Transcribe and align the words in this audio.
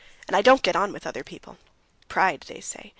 "And 0.25 0.35
I 0.35 0.41
don't 0.41 0.63
get 0.63 0.75
on 0.75 0.91
with 0.93 1.05
other 1.05 1.23
people. 1.23 1.59
Pride, 2.07 2.45
they 2.47 2.59
say. 2.59 2.89